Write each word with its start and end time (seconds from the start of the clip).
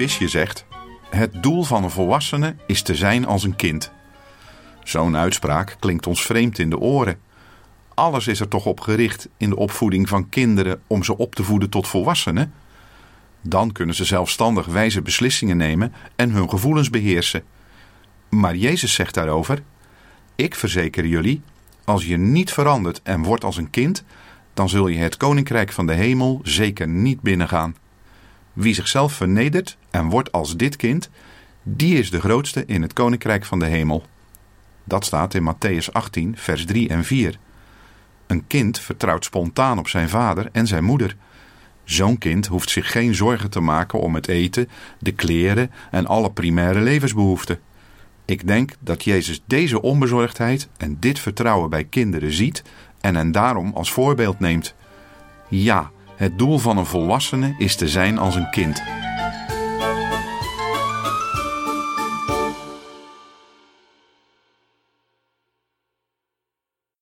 visje 0.00 0.28
zegt: 0.28 0.64
Het 1.10 1.42
doel 1.42 1.62
van 1.62 1.84
een 1.84 1.90
volwassene 1.90 2.56
is 2.66 2.82
te 2.82 2.94
zijn 2.94 3.26
als 3.26 3.42
een 3.42 3.56
kind. 3.56 3.92
Zo'n 4.84 5.16
uitspraak 5.16 5.76
klinkt 5.78 6.06
ons 6.06 6.22
vreemd 6.22 6.58
in 6.58 6.70
de 6.70 6.78
oren. 6.78 7.18
Alles 7.94 8.26
is 8.26 8.40
er 8.40 8.48
toch 8.48 8.66
op 8.66 8.80
gericht 8.80 9.28
in 9.36 9.48
de 9.48 9.56
opvoeding 9.56 10.08
van 10.08 10.28
kinderen 10.28 10.82
om 10.86 11.04
ze 11.04 11.16
op 11.16 11.34
te 11.34 11.44
voeden 11.44 11.70
tot 11.70 11.88
volwassenen? 11.88 12.52
Dan 13.42 13.72
kunnen 13.72 13.94
ze 13.94 14.04
zelfstandig 14.04 14.66
wijze 14.66 15.02
beslissingen 15.02 15.56
nemen 15.56 15.92
en 16.16 16.30
hun 16.30 16.48
gevoelens 16.48 16.90
beheersen. 16.90 17.42
Maar 18.28 18.56
Jezus 18.56 18.94
zegt 18.94 19.14
daarover: 19.14 19.62
Ik 20.34 20.54
verzeker 20.54 21.06
jullie, 21.06 21.42
als 21.84 22.06
je 22.06 22.16
niet 22.16 22.52
verandert 22.52 23.00
en 23.02 23.22
wordt 23.22 23.44
als 23.44 23.56
een 23.56 23.70
kind, 23.70 24.04
dan 24.54 24.68
zul 24.68 24.88
je 24.88 24.98
het 24.98 25.16
koninkrijk 25.16 25.72
van 25.72 25.86
de 25.86 25.94
hemel 25.94 26.40
zeker 26.42 26.88
niet 26.88 27.20
binnengaan. 27.20 27.74
Wie 28.52 28.74
zichzelf 28.74 29.12
vernedert 29.12 29.76
en 29.90 30.08
wordt 30.08 30.32
als 30.32 30.56
dit 30.56 30.76
kind, 30.76 31.10
die 31.62 31.98
is 31.98 32.10
de 32.10 32.20
grootste 32.20 32.64
in 32.66 32.82
het 32.82 32.92
koninkrijk 32.92 33.44
van 33.44 33.58
de 33.58 33.66
hemel. 33.66 34.04
Dat 34.84 35.04
staat 35.04 35.34
in 35.34 35.54
Matthäus 35.54 35.92
18, 35.92 36.36
vers 36.36 36.64
3 36.64 36.88
en 36.88 37.04
4. 37.04 37.38
Een 38.26 38.46
kind 38.46 38.78
vertrouwt 38.78 39.24
spontaan 39.24 39.78
op 39.78 39.88
zijn 39.88 40.08
vader 40.08 40.48
en 40.52 40.66
zijn 40.66 40.84
moeder. 40.84 41.16
Zo'n 41.84 42.18
kind 42.18 42.46
hoeft 42.46 42.70
zich 42.70 42.90
geen 42.90 43.14
zorgen 43.14 43.50
te 43.50 43.60
maken 43.60 44.00
om 44.00 44.14
het 44.14 44.28
eten, 44.28 44.68
de 44.98 45.12
kleren 45.12 45.70
en 45.90 46.06
alle 46.06 46.30
primaire 46.30 46.80
levensbehoeften. 46.80 47.58
Ik 48.24 48.46
denk 48.46 48.72
dat 48.80 49.04
Jezus 49.04 49.42
deze 49.46 49.82
onbezorgdheid 49.82 50.68
en 50.76 50.96
dit 51.00 51.18
vertrouwen 51.18 51.70
bij 51.70 51.84
kinderen 51.84 52.32
ziet 52.32 52.62
en 53.00 53.14
hen 53.14 53.32
daarom 53.32 53.72
als 53.74 53.92
voorbeeld 53.92 54.40
neemt. 54.40 54.74
Ja, 55.48 55.90
het 56.20 56.38
doel 56.38 56.58
van 56.58 56.76
een 56.76 56.86
volwassene 56.86 57.54
is 57.58 57.76
te 57.76 57.88
zijn 57.88 58.18
als 58.18 58.34
een 58.34 58.50
kind. 58.50 58.82